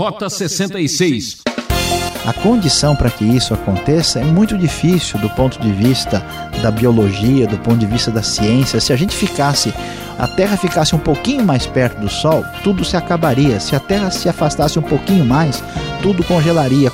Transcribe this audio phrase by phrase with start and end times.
[0.00, 1.42] Rota 66.
[2.24, 6.24] A condição para que isso aconteça é muito difícil do ponto de vista
[6.62, 8.80] da biologia, do ponto de vista da ciência.
[8.80, 9.74] Se a gente ficasse,
[10.18, 13.60] a Terra ficasse um pouquinho mais perto do Sol, tudo se acabaria.
[13.60, 15.62] Se a Terra se afastasse um pouquinho mais,
[16.00, 16.90] tudo congelaria.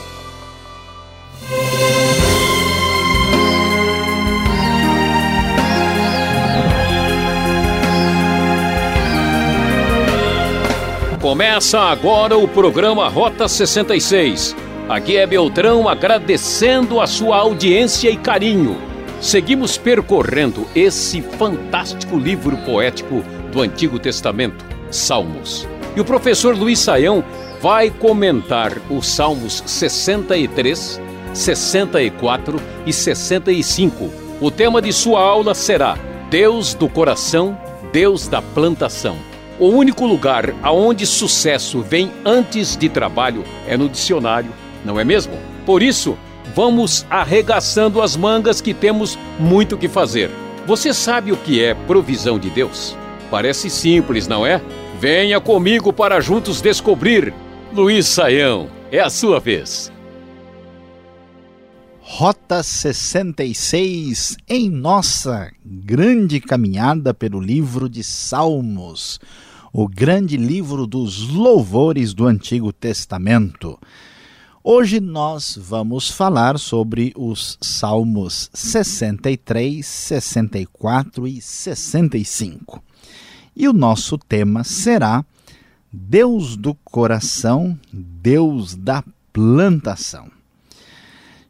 [11.27, 14.55] Começa agora o programa Rota 66.
[14.89, 18.77] Aqui é Beltrão agradecendo a sua audiência e carinho.
[19.21, 25.67] Seguimos percorrendo esse fantástico livro poético do Antigo Testamento, Salmos.
[25.97, 27.25] E o professor Luiz Saião
[27.61, 31.01] vai comentar os Salmos 63,
[31.35, 34.13] 64 e 65.
[34.41, 35.99] O tema de sua aula será
[36.31, 37.59] Deus do coração,
[37.93, 39.17] Deus da plantação.
[39.59, 44.51] O único lugar aonde sucesso vem antes de trabalho é no dicionário,
[44.85, 45.33] não é mesmo?
[45.65, 46.17] Por isso,
[46.55, 50.31] vamos arregaçando as mangas que temos muito que fazer.
[50.67, 52.95] Você sabe o que é provisão de Deus?
[53.31, 54.61] Parece simples, não é?
[55.01, 57.33] Venha comigo para juntos descobrir.
[57.73, 59.91] Luiz Saião, é a sua vez.
[62.09, 69.19] Rota 66 em nossa grande caminhada pelo livro de Salmos
[69.73, 73.77] o grande livro dos louvores do Antigo Testamento.
[74.63, 82.83] Hoje nós vamos falar sobre os Salmos 63, 64 e 65.
[83.55, 85.25] E o nosso tema será
[85.93, 90.36] Deus do coração, Deus da plantação.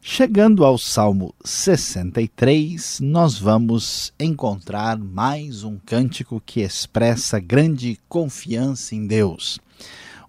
[0.09, 9.05] Chegando ao Salmo 63, nós vamos encontrar mais um cântico que expressa grande confiança em
[9.05, 9.59] Deus.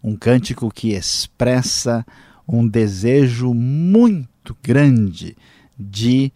[0.03, 2.05] Um cântico que expressa
[2.47, 5.37] um desejo muito grande
[5.79, 6.33] de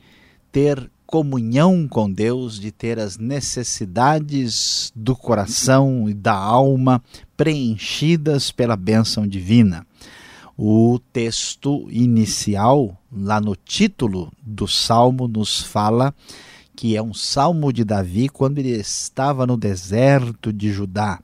[0.52, 7.02] ter comunhão com Deus, de ter as necessidades do coração e da alma
[7.36, 9.84] preenchidas pela bênção divina.
[10.56, 16.14] O texto inicial, lá no título do salmo, nos fala
[16.76, 21.18] que é um salmo de Davi quando ele estava no deserto de Judá,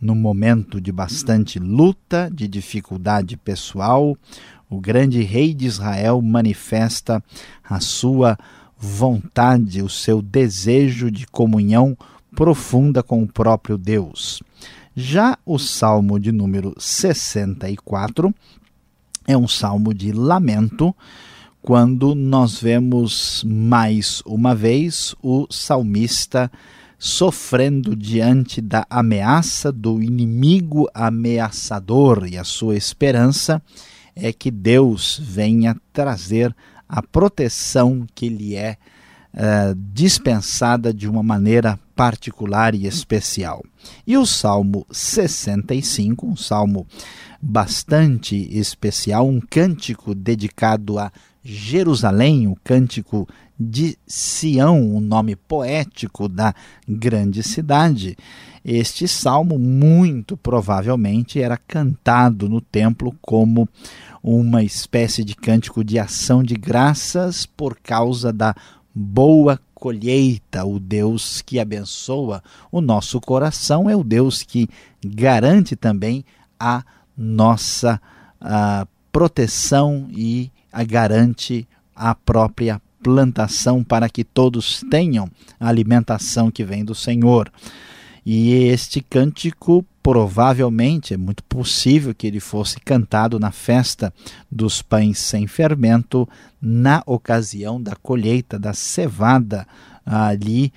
[0.00, 4.16] num momento de bastante luta, de dificuldade pessoal.
[4.70, 7.22] O grande rei de Israel manifesta
[7.68, 8.38] a sua
[8.78, 11.96] vontade, o seu desejo de comunhão
[12.36, 14.40] profunda com o próprio Deus.
[14.94, 18.32] Já o salmo de número 64
[19.28, 20.96] é um salmo de lamento,
[21.60, 26.50] quando nós vemos mais uma vez o salmista
[26.98, 33.62] sofrendo diante da ameaça do inimigo ameaçador, e a sua esperança
[34.16, 36.56] é que Deus venha trazer
[36.88, 38.78] a proteção que lhe é
[39.34, 43.60] uh, dispensada de uma maneira particular e especial.
[44.06, 46.86] E o Salmo 65, um salmo
[47.42, 51.10] bastante especial, um cântico dedicado a
[51.42, 53.26] Jerusalém, o cântico
[53.58, 56.54] de Sião, o nome poético da
[56.86, 58.16] grande cidade.
[58.64, 63.68] Este salmo, muito provavelmente, era cantado no templo como
[64.22, 68.54] uma espécie de cântico de ação de graças por causa da
[68.94, 70.64] boa colheita.
[70.64, 74.68] O Deus que abençoa o nosso coração é o Deus que
[75.04, 76.24] garante também
[76.58, 76.84] a
[77.16, 78.00] nossa
[78.40, 86.64] a proteção e a garante a própria plantação para que todos tenham a alimentação que
[86.64, 87.50] vem do Senhor.
[88.24, 94.10] E este cântico provavelmente é muito possível que ele fosse cantado na festa
[94.50, 96.26] dos pães sem fermento,
[96.62, 99.66] na ocasião da colheita da cevada
[100.06, 100.72] ali,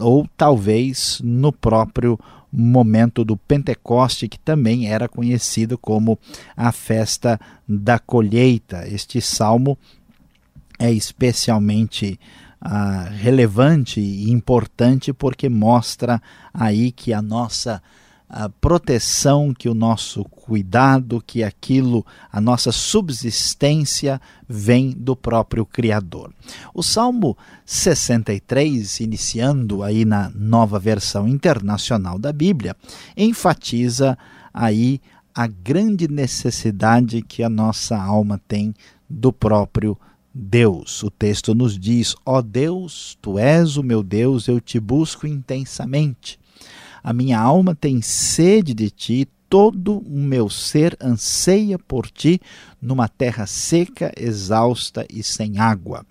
[0.00, 2.18] ou talvez no próprio
[2.52, 6.18] momento do Pentecoste, que também era conhecido como
[6.56, 7.38] a festa
[7.68, 8.84] da colheita.
[8.88, 9.78] Este salmo
[10.76, 12.18] é especialmente
[12.60, 16.20] ah, relevante e importante porque mostra
[16.52, 17.80] aí que a nossa
[18.28, 26.32] a proteção, que o nosso cuidado, que aquilo, a nossa subsistência vem do próprio Criador.
[26.74, 32.76] O Salmo 63, iniciando aí na nova versão internacional da Bíblia,
[33.16, 34.18] enfatiza
[34.52, 35.00] aí
[35.34, 38.74] a grande necessidade que a nossa alma tem
[39.08, 39.96] do próprio
[40.34, 41.02] Deus.
[41.02, 45.26] O texto nos diz: Ó oh Deus, tu és o meu Deus, eu te busco
[45.26, 46.38] intensamente.
[47.06, 52.40] A minha alma tem sede de ti, todo o meu ser anseia por ti
[52.82, 56.04] numa terra seca, exausta e sem água.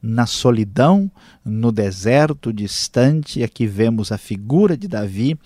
[0.00, 1.10] Na solidão,
[1.44, 5.36] no deserto distante, aqui vemos a figura de Davi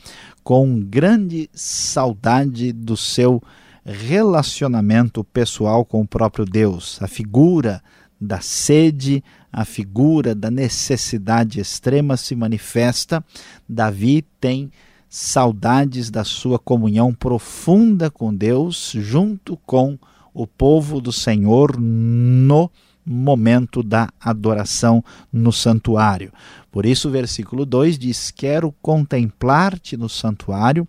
[0.44, 3.42] com grande saudade do seu
[3.82, 7.82] relacionamento pessoal com o próprio Deus, a figura
[8.20, 13.24] da sede, a figura da necessidade extrema se manifesta.
[13.66, 14.70] Davi tem
[15.10, 19.98] saudades da sua comunhão profunda com Deus, junto com
[20.32, 22.70] o povo do Senhor no
[23.04, 26.32] momento da adoração no santuário.
[26.70, 30.86] Por isso, o versículo 2 diz: Quero contemplar-te no santuário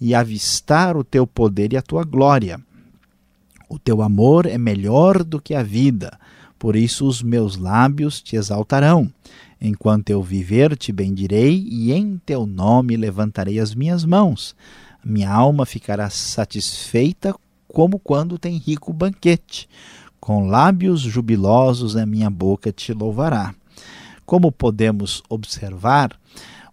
[0.00, 2.58] e avistar o teu poder e a tua glória.
[3.68, 6.18] O teu amor é melhor do que a vida,
[6.58, 9.12] por isso os meus lábios te exaltarão.
[9.60, 14.54] Enquanto eu viver, te bendirei, e em teu nome levantarei as minhas mãos.
[15.04, 17.34] Minha alma ficará satisfeita
[17.66, 19.68] como quando tem rico banquete.
[20.20, 23.54] Com lábios jubilosos a minha boca te louvará.
[24.26, 26.18] Como podemos observar,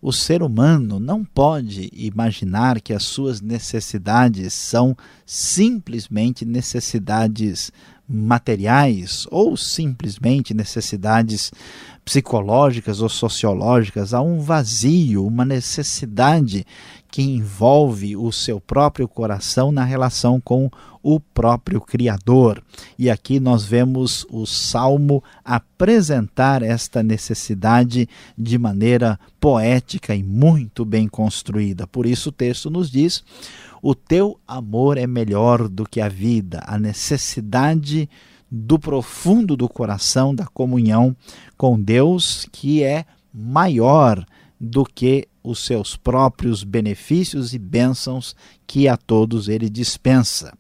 [0.06, 7.72] o ser humano não pode imaginar que as suas necessidades são simplesmente necessidades
[8.07, 11.52] materiais ou simplesmente necessidades
[12.06, 16.68] psicológicas ou sociológicas, há um vazio, uma necessidade
[17.16, 20.70] que envolve o seu próprio coração na relação com
[21.02, 22.62] o próprio Criador.
[23.00, 31.08] E aqui nós vemos o Salmo apresentar esta necessidade de maneira poética e muito bem
[31.08, 31.88] construída.
[31.88, 33.24] Por isso o texto nos diz:
[33.82, 38.10] o teu amor é melhor do que a vida, a necessidade
[38.52, 41.16] do profundo do coração, da comunhão
[41.56, 44.26] com Deus, que é maior
[44.60, 50.54] do que os seus próprios benefícios e bênçãos que a todos ele dispensa.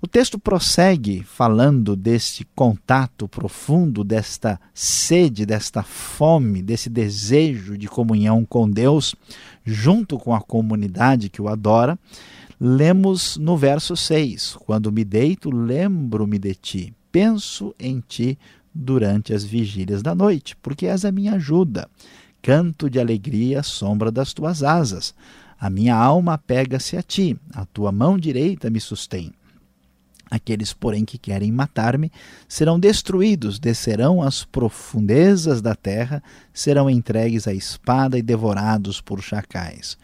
[0.00, 8.44] O texto prossegue falando deste contato profundo, desta sede, desta fome, desse desejo de comunhão
[8.44, 9.14] com Deus,
[9.64, 11.98] junto com a comunidade que o adora,
[12.60, 18.38] Lemos no verso 6: Quando me deito, lembro-me de ti, penso em ti
[18.72, 21.88] durante as vigílias da noite, porque és a minha ajuda.
[22.44, 25.14] Canto de alegria à sombra das tuas asas.
[25.58, 29.32] A minha alma pega-se a ti, a tua mão direita me sustém.
[30.30, 32.12] Aqueles, porém, que querem matar-me
[32.46, 39.96] serão destruídos, descerão às profundezas da terra, serão entregues à espada e devorados por chacais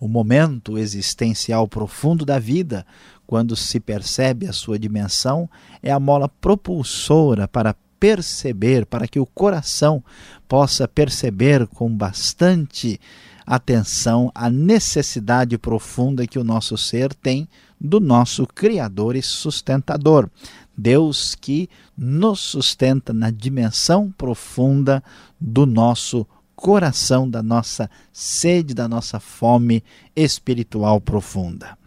[0.00, 2.86] o momento existencial profundo da vida,
[3.26, 5.50] quando se percebe a sua dimensão,
[5.82, 10.02] é a mola propulsora para perceber, para que o coração
[10.48, 13.00] possa perceber com bastante
[13.46, 17.48] atenção a necessidade profunda que o nosso ser tem
[17.80, 20.28] do nosso Criador e sustentador.
[20.76, 25.02] Deus que nos sustenta na dimensão profunda
[25.40, 29.82] do nosso coração da nossa sede, da nossa fome
[30.14, 31.77] espiritual profunda.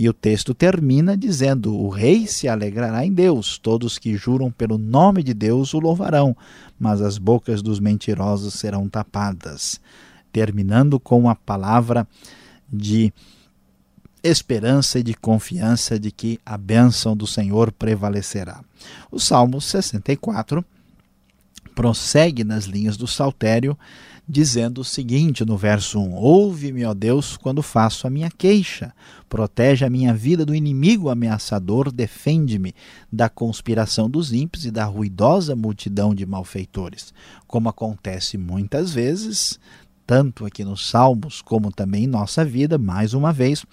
[0.00, 4.78] E o texto termina dizendo: O rei se alegrará em Deus, todos que juram pelo
[4.78, 6.36] nome de Deus o louvarão,
[6.78, 9.80] mas as bocas dos mentirosos serão tapadas.
[10.30, 12.06] Terminando com a palavra
[12.72, 13.12] de
[14.22, 18.62] esperança e de confiança de que a bênção do Senhor prevalecerá.
[19.10, 20.64] O Salmo 64
[21.74, 23.76] prossegue nas linhas do saltério,
[24.28, 28.92] dizendo o seguinte no verso 1: Ouve-me, ó Deus, quando faço a minha queixa.
[29.28, 32.74] Protege a minha vida do inimigo ameaçador, defende-me
[33.10, 37.12] da conspiração dos ímpios e da ruidosa multidão de malfeitores.
[37.46, 39.58] Como acontece muitas vezes,
[40.06, 43.64] tanto aqui nos Salmos como também em nossa vida, mais uma vez,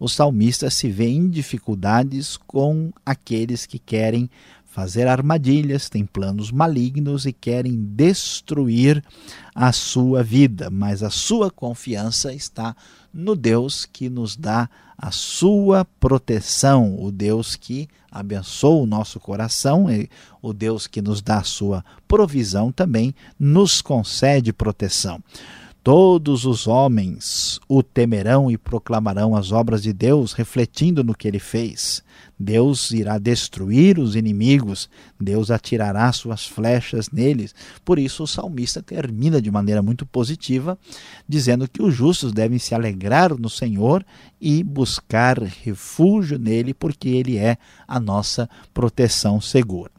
[0.00, 4.30] o salmista se vê em dificuldades com aqueles que querem
[4.72, 9.04] fazer armadilhas, têm planos malignos e querem destruir
[9.54, 12.74] a sua vida, mas a sua confiança está
[13.12, 19.88] no Deus que nos dá a sua proteção, o Deus que abençoa o nosso coração,
[20.40, 25.22] o Deus que nos dá a sua provisão também nos concede proteção.
[25.82, 31.40] Todos os homens o temerão e proclamarão as obras de Deus, refletindo no que ele
[31.40, 32.04] fez.
[32.38, 34.88] Deus irá destruir os inimigos,
[35.20, 37.52] Deus atirará suas flechas neles.
[37.84, 40.78] Por isso, o salmista termina de maneira muito positiva,
[41.28, 44.06] dizendo que os justos devem se alegrar no Senhor
[44.40, 47.58] e buscar refúgio nele, porque ele é
[47.88, 49.90] a nossa proteção segura.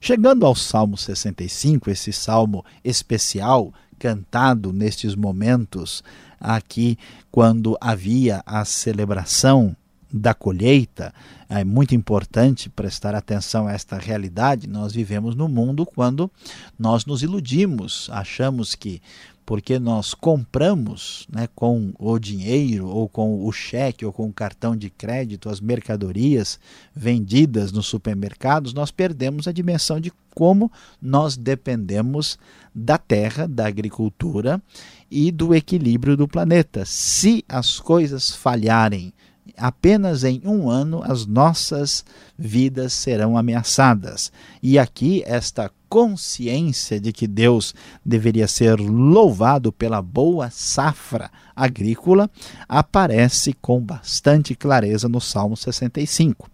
[0.00, 6.02] Chegando ao Salmo 65, esse salmo especial cantado nestes momentos
[6.40, 6.98] aqui,
[7.30, 9.76] quando havia a celebração
[10.16, 11.12] da colheita,
[11.48, 14.68] é muito importante prestar atenção a esta realidade.
[14.68, 16.30] Nós vivemos no mundo quando
[16.78, 19.02] nós nos iludimos, achamos que
[19.44, 24.74] porque nós compramos né, com o dinheiro ou com o cheque ou com o cartão
[24.74, 26.58] de crédito as mercadorias
[26.94, 32.38] vendidas nos supermercados, nós perdemos a dimensão de como nós dependemos
[32.74, 34.62] da terra, da agricultura
[35.10, 36.84] e do equilíbrio do planeta.
[36.86, 39.12] Se as coisas falharem
[39.56, 42.04] apenas em um ano as nossas
[42.38, 44.32] vidas serão ameaçadas.
[44.62, 52.28] E aqui esta consciência de que Deus deveria ser louvado pela boa safra agrícola
[52.68, 56.50] aparece com bastante clareza no Salmo 65.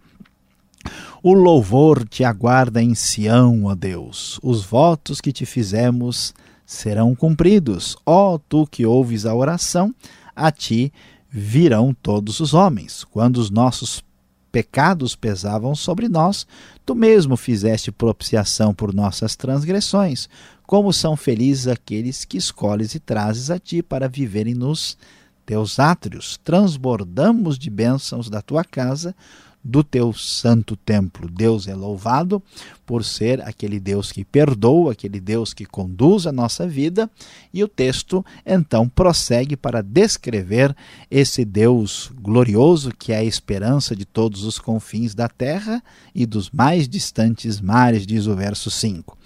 [1.23, 4.39] O louvor te aguarda em Sião, ó Deus.
[4.41, 6.33] Os votos que te fizemos
[6.65, 7.95] serão cumpridos.
[8.05, 9.93] Ó tu que ouves a oração,
[10.35, 10.91] a ti
[11.31, 13.05] virão todos os homens.
[13.05, 14.03] Quando os nossos
[14.51, 16.45] pecados pesavam sobre nós,
[16.85, 20.27] tu mesmo fizeste propiciação por nossas transgressões.
[20.63, 24.97] Como são felizes aqueles que escolhes e trazes a ti para viverem nos
[25.45, 26.37] teus átrios.
[26.43, 29.15] Transbordamos de bênçãos da tua casa
[29.63, 31.29] do teu santo templo.
[31.29, 32.41] Deus é louvado
[32.85, 37.09] por ser aquele Deus que perdoa, aquele Deus que conduz a nossa vida,
[37.53, 40.75] e o texto então prossegue para descrever
[41.09, 46.49] esse Deus glorioso que é a esperança de todos os confins da terra e dos
[46.49, 49.17] mais distantes mares, diz o verso 5.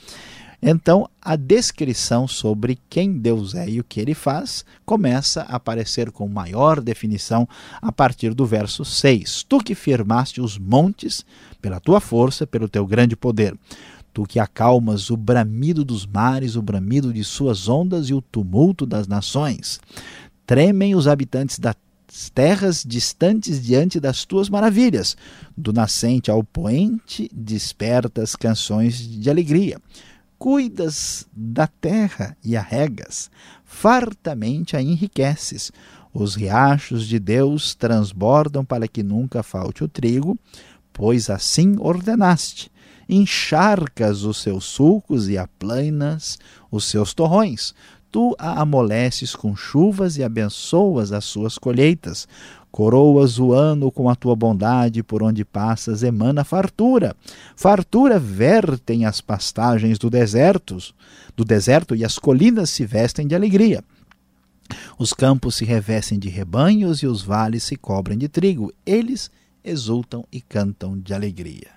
[0.62, 6.12] Então, a descrição sobre quem Deus é e o que ele faz começa a aparecer
[6.12, 7.48] com maior definição
[7.82, 9.44] a partir do verso 6.
[9.44, 11.26] Tu que firmaste os montes
[11.62, 13.56] pela tua força, pelo teu grande poder.
[14.14, 18.86] Tu que acalmas o bramido dos mares, o bramido de suas ondas e o tumulto
[18.86, 19.80] das nações.
[20.46, 21.76] Tremem os habitantes da
[22.34, 25.18] terras distantes diante das tuas maravilhas.
[25.58, 29.82] Do nascente ao poente, despertas canções de alegria
[30.38, 33.30] cuidas da terra e a regas,
[33.64, 35.72] fartamente a enriqueces.
[36.14, 40.38] Os riachos de Deus transbordam para que nunca falte o trigo,
[40.94, 42.72] pois assim ordenaste.
[43.08, 46.40] Encharcas os seus sulcos e aplanas
[46.72, 47.74] os seus torrões.
[48.12, 52.28] Tu a amoleces com chuvas e abençoas as suas colheitas.
[52.76, 57.16] Coroas o ano com a tua bondade, por onde passas emana fartura.
[57.56, 60.78] Fartura vertem as pastagens do deserto,
[61.38, 63.82] do deserto e as colinas se vestem de alegria.
[65.00, 68.74] Os campos se revestem de rebanhos e os vales se cobrem de trigo.
[68.86, 69.32] Eles
[69.64, 71.70] exultam e cantam de alegria.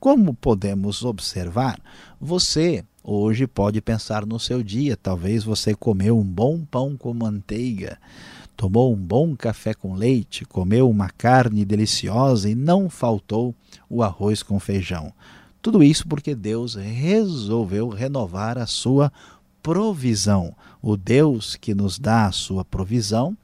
[0.00, 1.78] Como podemos observar,
[2.20, 4.96] você hoje pode pensar no seu dia.
[5.00, 7.96] Talvez você comeu um bom pão com manteiga
[8.56, 13.54] tomou um bom café com leite, comeu uma carne deliciosa e não faltou
[13.88, 15.12] o arroz com feijão.
[15.60, 19.12] Tudo isso porque Deus resolveu renovar a sua
[19.62, 20.54] provisão.
[20.82, 23.36] O Deus que nos dá a sua provisão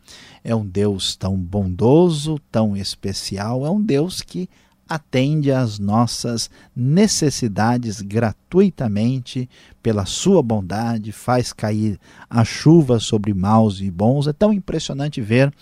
[0.43, 4.49] é um Deus tão bondoso, tão especial, é um Deus que
[4.89, 9.49] atende às nossas necessidades gratuitamente
[9.83, 14.27] pela sua bondade, faz cair a chuva sobre maus e bons.
[14.27, 15.53] É tão impressionante ver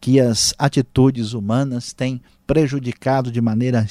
[0.00, 3.86] que as atitudes humanas têm prejudicado de maneira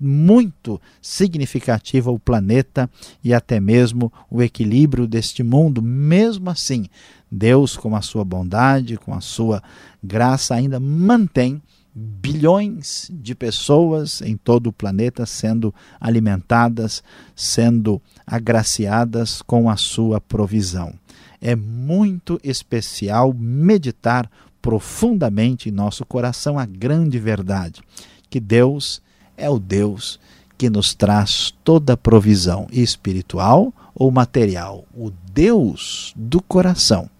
[0.00, 2.90] muito significativa o planeta
[3.22, 5.80] e até mesmo o equilíbrio deste mundo.
[5.80, 6.86] Mesmo assim,
[7.30, 9.62] Deus, com a sua bondade, com a sua
[10.02, 11.62] graça, ainda mantém
[11.94, 17.02] bilhões de pessoas em todo o planeta sendo alimentadas,
[17.36, 20.94] sendo agraciadas com a sua provisão.
[21.40, 24.30] É muito especial meditar
[24.60, 27.82] profundamente em nosso coração a grande verdade,
[28.30, 29.02] que Deus
[29.36, 30.18] é o Deus
[30.56, 34.84] que nos traz toda a provisão espiritual ou material.
[34.94, 37.10] O Deus do coração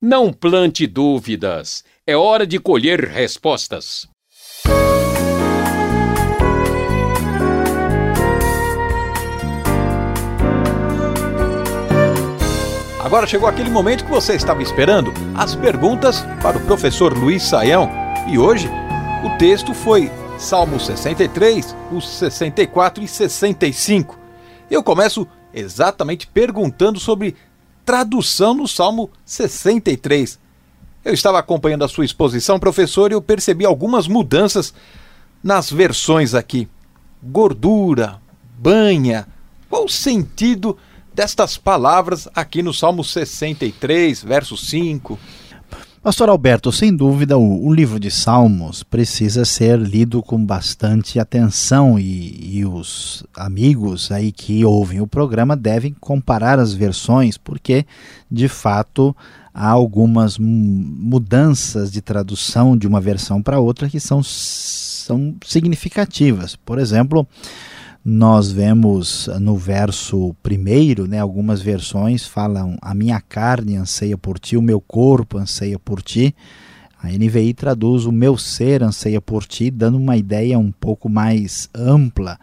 [0.00, 1.84] Não plante dúvidas.
[2.06, 4.08] É hora de colher respostas.
[13.08, 17.88] Agora chegou aquele momento que você estava esperando, as perguntas para o professor Luiz Saião.
[18.26, 18.68] E hoje
[19.24, 24.18] o texto foi Salmo 63, os 64 e 65.
[24.70, 27.34] Eu começo exatamente perguntando sobre
[27.82, 30.38] tradução no Salmo 63.
[31.02, 34.74] Eu estava acompanhando a sua exposição, professor, e eu percebi algumas mudanças
[35.42, 36.68] nas versões aqui.
[37.22, 38.20] Gordura,
[38.58, 39.26] banha.
[39.70, 40.76] Qual o sentido
[41.18, 45.18] destas palavras aqui no Salmo 63, verso 5.
[46.00, 51.98] Pastor Alberto, sem dúvida, o, o, livro de Salmos precisa ser lido com bastante atenção
[51.98, 57.84] e, e, os amigos aí que ouvem o programa devem comparar as versões, porque
[58.30, 59.14] de fato
[59.52, 66.54] há algumas mudanças de tradução de uma versão para outra que são, são significativas.
[66.54, 67.26] Por exemplo,
[68.04, 74.56] nós vemos no verso primeiro, né, algumas versões falam: A minha carne anseia por ti,
[74.56, 76.34] o meu corpo anseia por ti.
[77.02, 81.68] A NVI traduz: O meu ser anseia por ti, dando uma ideia um pouco mais
[81.74, 82.38] ampla,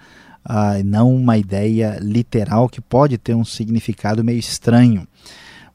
[0.45, 5.07] uh, não uma ideia literal que pode ter um significado meio estranho.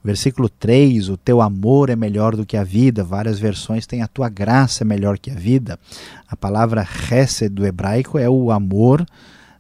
[0.04, 3.02] Versículo 3: O teu amor é melhor do que a vida.
[3.02, 5.78] Várias versões têm a tua graça é melhor que a vida.
[6.28, 9.04] A palavra hesed do hebraico é o amor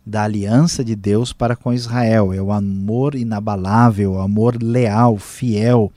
[0.04, 2.32] da aliança de Deus para com Israel.
[2.32, 5.92] É o amor inabalável, o amor leal, fiel.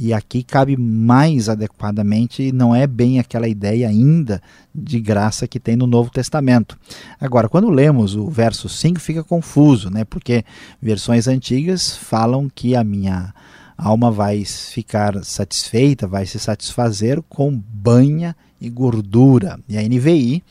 [0.00, 4.40] E aqui cabe mais adequadamente, não é bem aquela ideia ainda
[4.72, 6.78] de graça que tem no Novo Testamento.
[7.20, 10.04] Agora, quando lemos o verso 5, fica confuso, né?
[10.04, 10.44] porque
[10.80, 13.34] versões antigas falam que a minha
[13.76, 19.58] alma vai ficar satisfeita, vai se satisfazer com banha e gordura.
[19.68, 20.44] E a NVI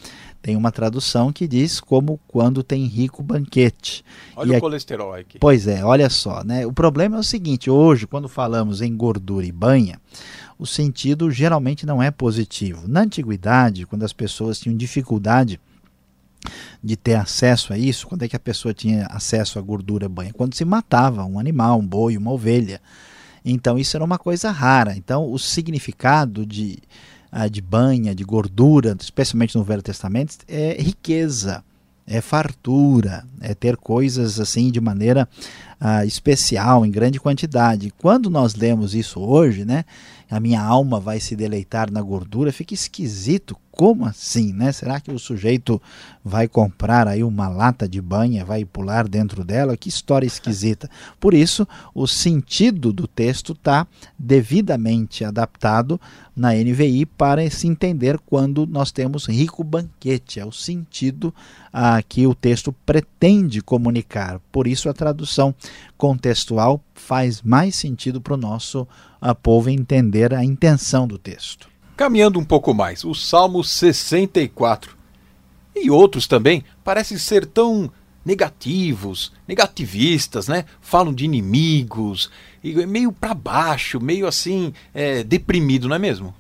[0.47, 4.01] tem uma tradução que diz como quando tem rico banquete.
[4.33, 5.39] Olha e o colesterol aqui.
[5.39, 6.65] Pois é, olha só, né?
[6.65, 9.99] O problema é o seguinte, hoje quando falamos em gordura e banha,
[10.57, 12.87] o sentido geralmente não é positivo.
[12.87, 15.59] Na antiguidade, quando as pessoas tinham dificuldade
[16.81, 20.31] de ter acesso a isso, quando é que a pessoa tinha acesso à gordura banha?
[20.31, 22.79] Quando se matava um animal, um boi, uma ovelha.
[23.43, 24.95] Então isso era uma coisa rara.
[24.95, 26.79] Então o significado de
[27.51, 31.63] de banha, de gordura, especialmente no Velho Testamento, é riqueza,
[32.05, 35.27] é fartura, é ter coisas assim de maneira
[35.81, 37.93] uh, especial, em grande quantidade.
[37.97, 39.83] Quando nós lemos isso hoje, né,
[40.29, 44.71] a minha alma vai se deleitar na gordura, fica esquisito como assim, né?
[44.71, 45.79] Será que o sujeito
[46.25, 49.77] vai comprar aí uma lata de banha, vai pular dentro dela?
[49.77, 50.89] Que história esquisita.
[51.19, 53.85] Por isso, o sentido do texto está
[54.17, 56.01] devidamente adaptado
[56.35, 60.39] na NVI para se entender quando nós temos rico banquete.
[60.39, 61.33] É o sentido
[61.71, 64.41] ah, que o texto pretende comunicar.
[64.51, 65.53] Por isso, a tradução
[65.95, 68.87] contextual faz mais sentido para o nosso
[69.19, 71.69] ah, povo entender a intenção do texto.
[71.95, 74.95] Caminhando um pouco mais, o Salmo 64
[75.75, 77.91] e outros também parecem ser tão
[78.25, 80.65] negativos, negativistas, né?
[80.81, 82.29] Falam de inimigos,
[82.63, 86.35] e meio para baixo, meio assim, é, deprimido, não é mesmo?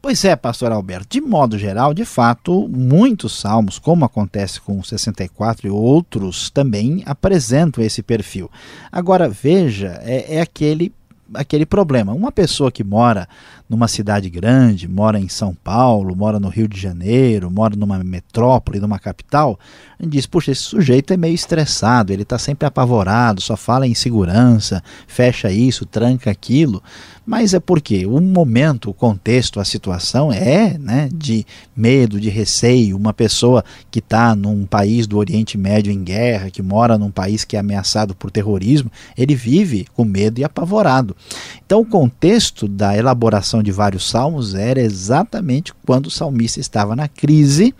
[0.00, 4.84] Pois é, pastor Alberto, de modo geral, de fato, muitos salmos, como acontece com o
[4.84, 8.48] 64 e outros, também apresentam esse perfil.
[8.92, 10.92] Agora, veja, é, é aquele
[11.34, 12.12] aquele problema.
[12.12, 13.28] Uma pessoa que mora
[13.68, 18.80] numa cidade grande, mora em São Paulo, mora no Rio de Janeiro, mora numa metrópole,
[18.80, 19.58] numa capital,
[20.00, 24.82] diz: puxa, esse sujeito é meio estressado, ele está sempre apavorado, só fala em segurança,
[25.06, 26.82] fecha isso, tranca aquilo.
[27.28, 31.44] Mas é porque o momento, o contexto, a situação é né, de
[31.76, 32.96] medo, de receio.
[32.96, 37.44] Uma pessoa que está num país do Oriente Médio em guerra, que mora num país
[37.44, 41.14] que é ameaçado por terrorismo, ele vive com medo e apavorado.
[41.66, 47.08] Então, o contexto da elaboração de vários salmos era exatamente quando o salmista estava na
[47.08, 47.74] crise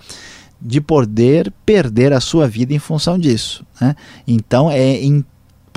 [0.61, 3.65] de poder perder a sua vida em função disso.
[3.81, 3.95] Né?
[4.27, 5.01] Então, é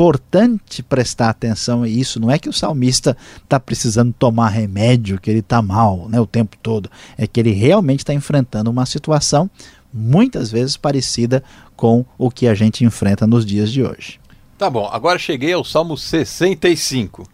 [0.02, 2.20] importante prestar atenção a isso.
[2.20, 6.26] Não é que o salmista está precisando tomar remédio, que ele está mal né, o
[6.26, 6.90] tempo todo.
[7.18, 9.50] É que ele realmente está enfrentando uma situação
[9.94, 11.44] muitas vezes parecida
[11.76, 14.20] com o que a gente enfrenta nos dias de hoje.
[14.58, 17.28] Tá bom, agora cheguei ao Salmo 65.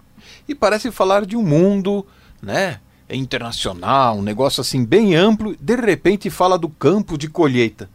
[0.47, 2.05] E parece falar de um mundo,
[2.47, 2.79] né,
[3.09, 7.89] internacional, um negócio assim bem amplo, de repente fala do campo de colheita.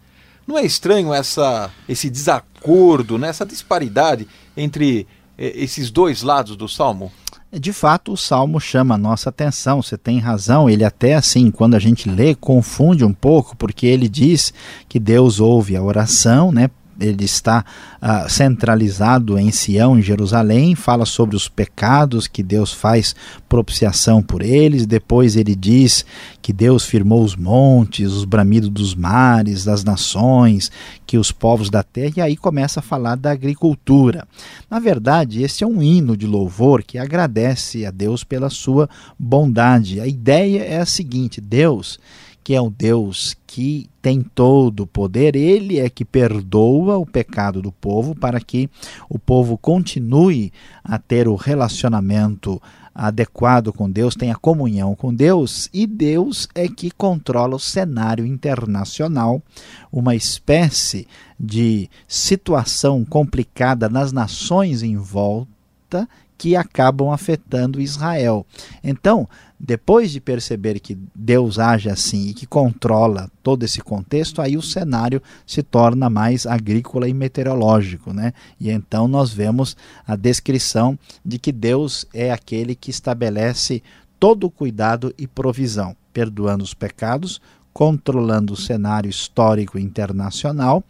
[0.46, 5.06] Não é estranho essa, esse desacordo, né, essa disparidade entre
[5.38, 7.10] eh, esses dois lados do salmo?
[7.50, 10.68] De fato, o salmo chama a nossa atenção, você tem razão.
[10.68, 14.54] Ele, até assim, quando a gente lê, confunde um pouco, porque ele diz
[14.88, 16.70] que Deus ouve a oração, né?
[17.00, 17.64] Ele está
[18.00, 23.14] uh, centralizado em Sião, em Jerusalém, fala sobre os pecados que Deus faz
[23.48, 24.86] propiciação por eles.
[24.86, 26.04] Depois ele diz
[26.40, 30.70] que Deus firmou os montes, os bramidos dos mares, das nações,
[31.06, 34.26] que os povos da terra, e aí começa a falar da agricultura.
[34.70, 40.00] Na verdade, esse é um hino de louvor que agradece a Deus pela sua bondade.
[40.00, 41.98] A ideia é a seguinte: Deus
[42.42, 47.62] que é um Deus que tem todo o poder, ele é que perdoa o pecado
[47.62, 48.68] do povo para que
[49.08, 50.52] o povo continue
[50.82, 52.60] a ter o relacionamento
[52.94, 59.42] adequado com Deus, tenha comunhão com Deus, e Deus é que controla o cenário internacional,
[59.90, 61.06] uma espécie
[61.38, 66.08] de situação complicada nas nações em volta
[66.42, 68.44] que acabam afetando Israel.
[68.82, 69.28] Então,
[69.60, 74.60] depois de perceber que Deus age assim e que controla todo esse contexto, aí o
[74.60, 78.32] cenário se torna mais agrícola e meteorológico, né?
[78.58, 83.80] E então nós vemos a descrição de que Deus é aquele que estabelece
[84.18, 87.40] todo o cuidado e provisão, perdoando os pecados,
[87.72, 90.82] controlando o cenário histórico internacional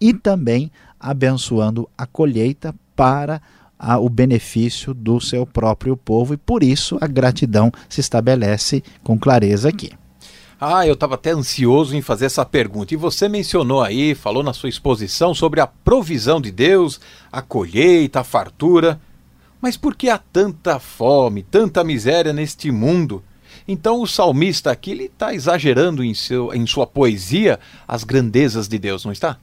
[0.00, 0.70] e também
[1.00, 3.42] abençoando a colheita para
[3.80, 9.18] a, o benefício do seu próprio povo e por isso a gratidão se estabelece com
[9.18, 9.90] clareza aqui.
[10.60, 12.92] Ah, eu estava até ansioso em fazer essa pergunta.
[12.92, 17.00] E você mencionou aí, falou na sua exposição sobre a provisão de Deus,
[17.32, 19.00] a colheita, a fartura.
[19.58, 23.24] Mas por que há tanta fome, tanta miséria neste mundo?
[23.66, 29.02] Então o salmista aqui está exagerando em, seu, em sua poesia as grandezas de Deus,
[29.02, 29.38] não está?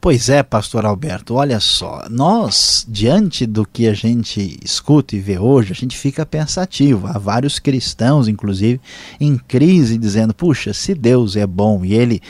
[0.00, 5.38] Pois é, pastor Alberto, olha só, nós, diante do que a gente escuta e vê
[5.38, 7.06] hoje, a gente fica pensativo.
[7.06, 8.80] Há vários cristãos, inclusive,
[9.20, 12.22] em crise, dizendo: puxa, se Deus é bom e Ele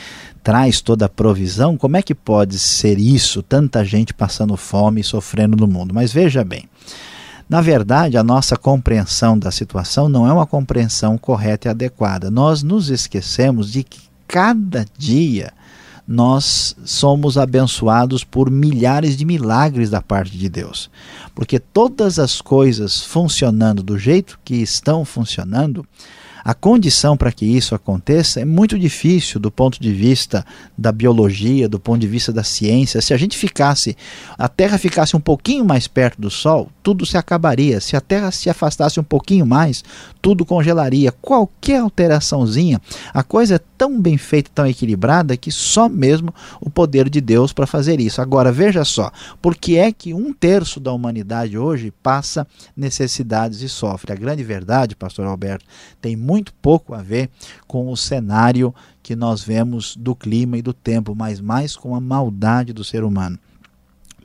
[0.43, 3.41] traz toda a provisão, como é que pode ser isso?
[3.41, 5.93] Tanta gente passando fome e sofrendo no mundo.
[5.93, 6.65] Mas veja bem.
[7.47, 12.29] Na verdade, a nossa compreensão da situação não é uma compreensão correta e adequada.
[12.29, 15.53] Nós nos esquecemos de que cada dia
[16.07, 20.89] nós somos abençoados por milhares de milagres da parte de Deus.
[21.33, 25.85] Porque todas as coisas funcionando do jeito que estão funcionando,
[26.43, 30.45] a condição para que isso aconteça é muito difícil do ponto de vista
[30.77, 33.01] da biologia, do ponto de vista da ciência.
[33.01, 33.95] Se a gente ficasse,
[34.37, 37.79] a Terra ficasse um pouquinho mais perto do Sol, tudo se acabaria.
[37.79, 39.83] Se a Terra se afastasse um pouquinho mais,
[40.21, 41.11] tudo congelaria.
[41.11, 42.81] Qualquer alteraçãozinha,
[43.13, 47.53] a coisa é tão bem feita, tão equilibrada, que só mesmo o poder de Deus
[47.53, 48.21] para fazer isso.
[48.21, 53.69] Agora, veja só, por que é que um terço da humanidade hoje passa necessidades e
[53.69, 54.11] sofre?
[54.11, 55.65] A grande verdade, pastor Alberto,
[56.01, 57.29] tem muito pouco a ver
[57.67, 61.99] com o cenário que nós vemos do clima e do tempo, mas mais com a
[61.99, 63.39] maldade do ser humano.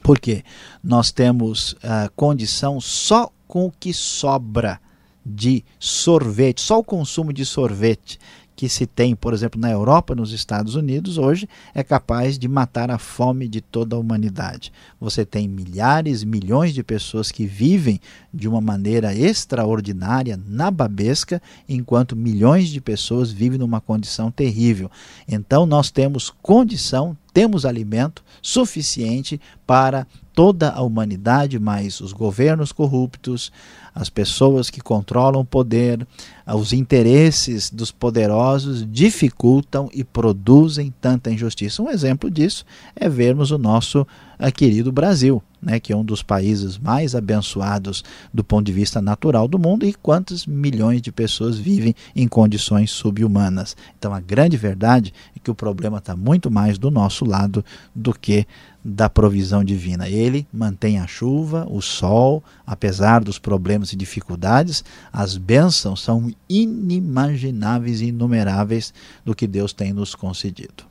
[0.06, 0.44] Porque
[0.84, 4.80] nós temos uh, condição só com o que sobra
[5.24, 8.16] de sorvete, só o consumo de sorvete
[8.56, 12.90] que se tem, por exemplo, na Europa, nos Estados Unidos, hoje é capaz de matar
[12.90, 14.72] a fome de toda a humanidade.
[14.98, 18.00] Você tem milhares, milhões de pessoas que vivem
[18.32, 24.90] de uma maneira extraordinária, nababesca, enquanto milhões de pessoas vivem numa condição terrível.
[25.28, 33.52] Então nós temos condição, temos alimento suficiente para toda a humanidade, mas os governos corruptos,
[33.94, 36.08] as pessoas que controlam o poder,
[36.46, 41.82] os interesses dos poderosos dificultam e produzem tanta injustiça.
[41.82, 44.06] Um exemplo disso é vermos o nosso
[44.38, 49.02] eh, querido Brasil, né, que é um dos países mais abençoados do ponto de vista
[49.02, 53.76] natural do mundo e quantos milhões de pessoas vivem em condições subhumanas.
[53.98, 58.14] Então a grande verdade é que o problema está muito mais do nosso lado do
[58.14, 58.46] que
[58.84, 60.08] da provisão divina.
[60.08, 68.00] Ele mantém a chuva, o sol, apesar dos problemas e dificuldades, as bênçãos são inimagináveis
[68.00, 70.84] e inumeráveis do que Deus tem nos concedido.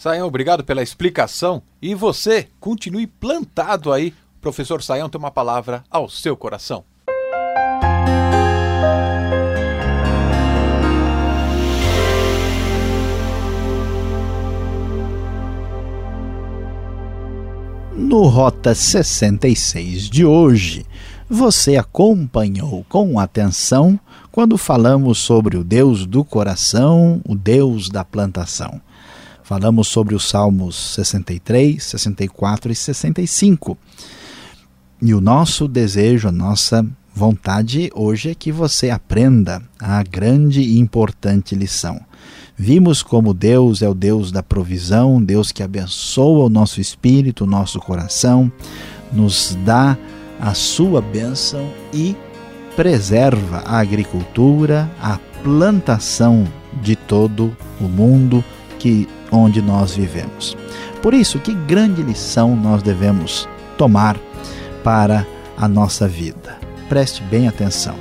[0.00, 1.62] Saião, obrigado pela explicação.
[1.82, 4.14] E você, continue plantado aí.
[4.40, 6.82] Professor Saião tem uma palavra ao seu coração.
[17.94, 20.86] No Rota 66 de hoje,
[21.28, 24.00] você acompanhou com atenção
[24.32, 28.80] quando falamos sobre o Deus do coração, o Deus da plantação.
[29.50, 33.76] Falamos sobre os Salmos 63, 64 e 65.
[35.02, 40.78] E o nosso desejo, a nossa vontade hoje é que você aprenda a grande e
[40.78, 42.00] importante lição.
[42.56, 47.48] Vimos como Deus é o Deus da provisão, Deus que abençoa o nosso espírito, o
[47.48, 48.52] nosso coração,
[49.12, 49.98] nos dá
[50.40, 52.14] a sua bênção e
[52.76, 56.46] preserva a agricultura, a plantação
[56.80, 58.44] de todo o mundo
[58.78, 60.56] que onde nós vivemos.
[61.02, 64.16] Por isso, que grande lição nós devemos tomar
[64.84, 66.58] para a nossa vida.
[66.88, 67.94] Preste bem atenção.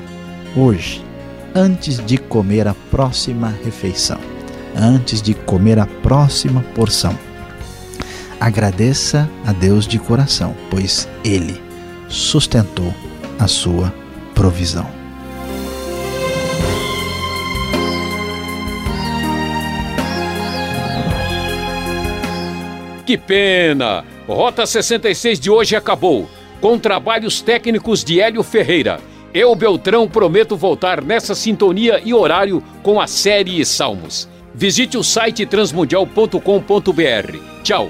[0.56, 1.04] Hoje,
[1.54, 4.20] antes de comer a próxima refeição,
[4.76, 7.18] antes de comer a próxima porção,
[8.40, 11.62] agradeça a Deus de coração, pois Ele
[12.08, 12.94] sustentou
[13.38, 13.94] a sua
[14.34, 14.99] provisão.
[23.10, 24.06] Que pena!
[24.28, 26.30] Rota 66 de hoje acabou,
[26.62, 29.00] com trabalhos técnicos de Hélio Ferreira.
[29.34, 34.30] Eu, Beltrão, prometo voltar nessa sintonia e horário com a série Salmos.
[34.54, 37.38] Visite o site transmundial.com.br.
[37.64, 37.90] Tchau!